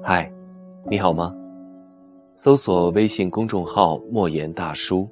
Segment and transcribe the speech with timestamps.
[0.00, 0.30] 嗨，
[0.88, 1.34] 你好吗？
[2.36, 5.08] 搜索微信公众号“莫言大叔”，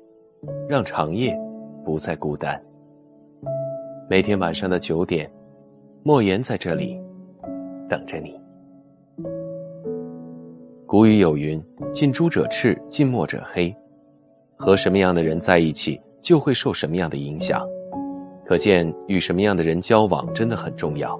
[0.71, 1.37] 让长夜
[1.85, 2.63] 不再孤单。
[4.09, 5.29] 每天晚上的九点，
[6.05, 6.97] 莫言在这里
[7.89, 8.41] 等着你。
[10.87, 11.61] 古语有云
[11.93, 13.75] ：“近朱者赤，近墨者黑。”
[14.55, 17.67] 和什么样的人在一起，就会受什么样的影响。
[18.47, 21.19] 可见，与什么样的人交往真的很重要。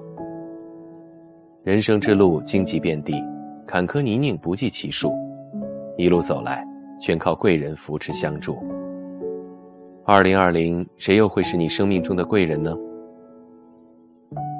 [1.65, 3.15] 人生之路荆棘遍地。
[3.65, 5.11] 坎坷泥泞不计其数，
[5.97, 6.63] 一路走来，
[7.01, 8.55] 全靠贵人扶持相助。
[10.05, 12.77] 二零二零，谁又会是你生命中的贵人呢？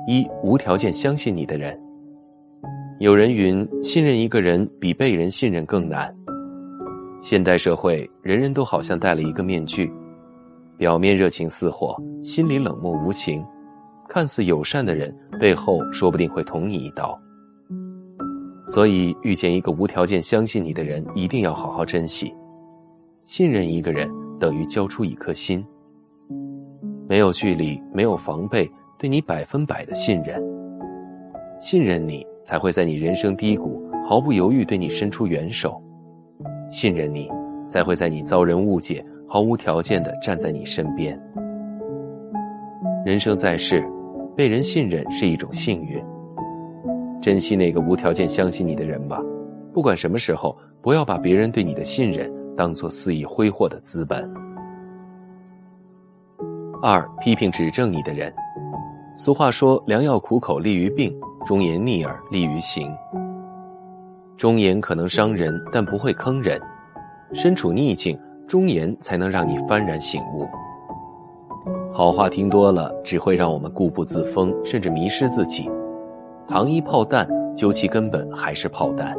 [0.08, 1.80] 一无条件相信你的人。
[3.00, 6.12] 有人云：信任一个人比被人信任更难。
[7.22, 9.94] 现代社会，人人都好像戴了一个面具，
[10.76, 13.46] 表面热情似火，心里冷漠无情。
[14.08, 17.20] 看似友善的人，背后说不定会捅你一刀。
[18.68, 22.34] 所以，遇见一个无条件相信你的人，一定要好好珍惜。
[23.24, 25.64] 信任一个人，等于交出一颗心。
[27.08, 30.42] 没有距离，没有防备，对你百分百的信任。
[31.60, 35.82] 信任你，才会在你人生低谷毫不犹豫对你伸出援手。
[36.70, 37.30] 信任你，
[37.68, 41.20] 才会在你遭人误解毫无条件的站在你身边。
[43.06, 43.88] 人生在世，
[44.36, 46.04] 被人信任是一种幸运。
[47.22, 49.22] 珍惜那个无条件相信你的人吧，
[49.74, 54.32] 不管什么时候，不要把别人对你的信任当做肆意挥霍的资本。
[56.82, 58.32] 二、批评指正你的人。
[59.16, 62.94] 俗话说：“良药苦口利于病，忠言逆耳利于行。”
[64.38, 66.62] 忠言可能伤人，但不会坑人。
[67.34, 70.46] 身处逆境，忠言才能让你幡然醒悟。
[71.98, 75.72] 好话听多了，只会让我们固步自封，甚至迷失自己。
[76.46, 79.16] 糖衣炮弹，究其根本还是炮弹。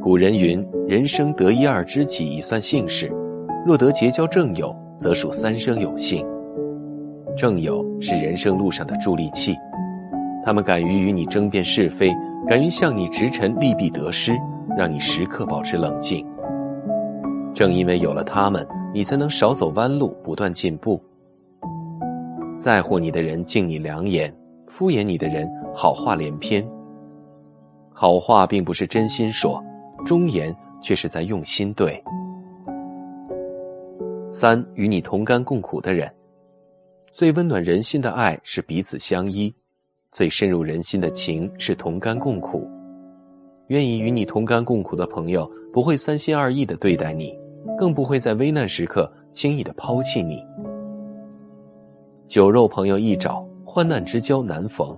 [0.00, 3.08] 古人云：“人生得一二知己，已算幸事；
[3.66, 6.26] 若得结交正友，则属三生有幸。”
[7.36, 9.54] 正友是人生路上的助力器，
[10.42, 12.10] 他们敢于与你争辩是非，
[12.48, 14.32] 敢于向你直陈利弊得失，
[14.78, 16.26] 让你时刻保持冷静。
[17.52, 21.02] 正因为有了他们，你才能少走弯路，不断进步。
[22.58, 24.32] 在乎你的人敬你良言。
[24.68, 26.66] 敷衍你的人，好话连篇。
[27.92, 29.62] 好话并不是真心说，
[30.02, 32.02] 忠言却是在用心对。
[34.30, 36.10] 三与你同甘共苦的人，
[37.12, 39.54] 最温暖人心的爱是彼此相依，
[40.10, 42.66] 最深入人心的情是同甘共苦。
[43.66, 47.38] 愿意与你同甘共苦的朋友，不会三心二意的对待你，
[47.78, 50.44] 更不会在危难时刻轻易的抛弃你。
[52.26, 53.46] 酒肉朋友一找。
[53.64, 54.94] 患难之交难逢，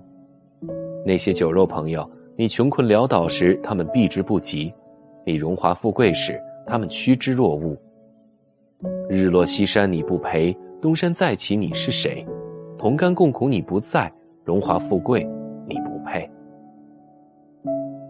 [1.05, 2.05] 那些酒肉朋友，
[2.35, 4.69] 你穷困潦倒时，他们避之不及；
[5.25, 6.37] 你荣华富贵时，
[6.67, 7.73] 他们趋之若鹜。
[9.07, 12.27] 日落西山你不陪，东山再起你是谁？
[12.77, 14.11] 同甘共苦你不在，
[14.43, 15.23] 荣华富贵
[15.65, 16.29] 你不配。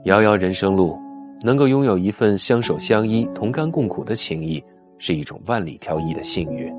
[0.06, 0.98] 遥遥人生路，
[1.46, 4.62] 能够拥有一份相守相依、同甘共苦的情谊，
[4.98, 6.74] 是一种万里挑一的幸运。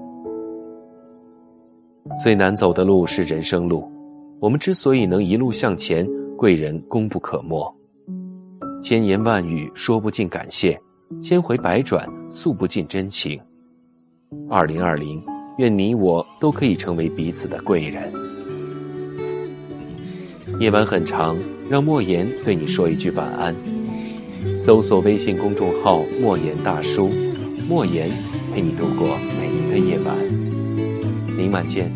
[2.21, 3.89] 最难走的路是人生路，
[4.41, 6.05] 我们之所以能一路向前，
[6.37, 7.73] 贵人功不可没。
[8.83, 10.77] 千言万语说不尽感谢，
[11.23, 13.41] 千回百转诉不尽真情。
[14.51, 15.23] 二零二零，
[15.59, 18.13] 愿你我都可以成为彼此的贵人。
[20.59, 21.37] 夜晚很长，
[21.71, 23.55] 让莫言对你说一句晚安。
[24.67, 27.09] 搜索微信公众号“莫言大叔”，
[27.71, 28.11] 莫言
[28.53, 30.17] 陪你度过每一个夜晚。
[31.37, 31.89] 明晚见。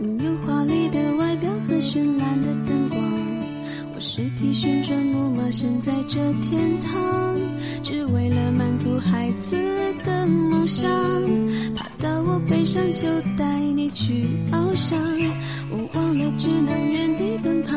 [0.00, 2.98] 拥有华丽的外表和绚烂的灯光，
[3.94, 7.36] 我是匹旋转木马，身在这天堂，
[7.82, 9.58] 只为了满足孩子
[10.02, 10.90] 的梦想。
[11.76, 14.98] 爬到我背上就带你去翱翔，
[15.70, 17.76] 我忘了只能原地奔跑，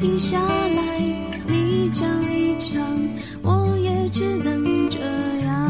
[0.00, 0.98] 停下来，
[1.46, 2.82] 你讲一讲，
[3.42, 4.98] 我也只能这
[5.44, 5.60] 样。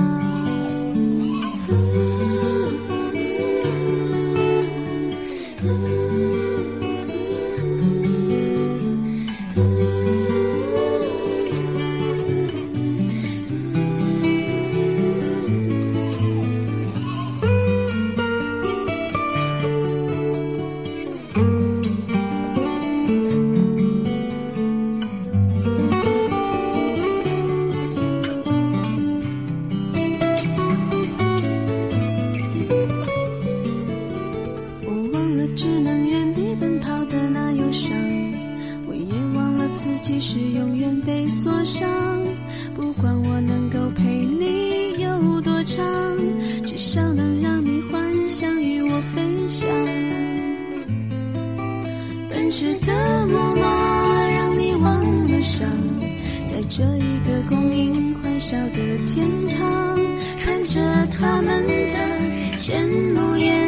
[35.63, 37.95] 只能原地奔跑的那忧伤
[38.87, 41.87] 我也忘了自己是永远被锁上
[42.75, 45.79] 不管我能够陪你有多长
[46.65, 49.69] 至少能让你幻想与我分享
[52.31, 55.69] 奔驰的木马让你忘了伤
[56.47, 58.77] 在这一个供应欢笑的
[59.07, 59.99] 天堂
[60.43, 60.81] 看着
[61.13, 62.81] 他们的羡
[63.13, 63.60] 慕眼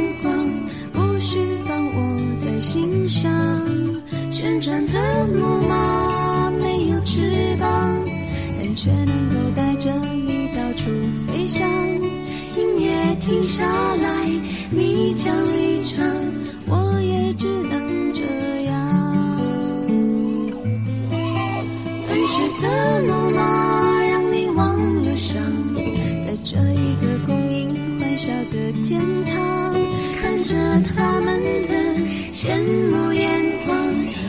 [13.42, 13.64] 停下
[13.96, 14.30] 来，
[14.70, 16.06] 你将离场，
[16.68, 18.22] 我也只能这
[18.66, 18.72] 样。
[22.06, 25.42] 奔驰的木马让你忘了伤，
[26.24, 29.74] 在这一个供应欢笑的天堂，
[30.20, 30.54] 看着
[30.94, 31.74] 他们的
[32.32, 32.62] 羡
[32.92, 33.76] 慕眼光。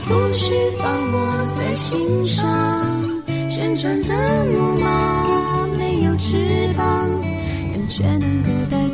[0.07, 2.41] 不需放我在心上，
[3.47, 6.35] 旋转的木马没有翅
[6.75, 7.07] 膀，
[7.71, 8.89] 但却能够带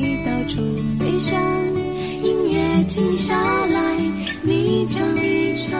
[0.00, 0.62] 你到处
[0.98, 1.38] 飞翔
[2.22, 3.36] 音乐停下
[3.66, 3.96] 来
[4.42, 5.78] 你唱一唱